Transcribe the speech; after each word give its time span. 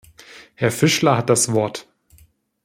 Herr 0.55 0.71
Fischler 0.71 1.15
hat 1.15 1.29
das 1.29 1.53
Wort. 1.53 1.87